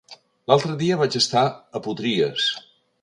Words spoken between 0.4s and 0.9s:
L'altre